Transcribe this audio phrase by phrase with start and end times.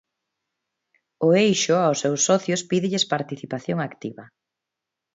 [1.27, 4.25] O Eixo aos seus socios pídelles participación activa.